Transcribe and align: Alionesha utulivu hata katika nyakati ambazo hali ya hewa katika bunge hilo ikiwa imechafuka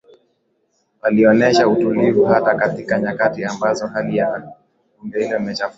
Alionesha 1.01 1.67
utulivu 1.67 2.25
hata 2.25 2.55
katika 2.55 2.99
nyakati 2.99 3.45
ambazo 3.45 3.87
hali 3.87 4.17
ya 4.17 4.25
hewa 4.25 4.35
katika 4.37 4.53
bunge 4.97 5.17
hilo 5.17 5.25
ikiwa 5.25 5.39
imechafuka 5.39 5.69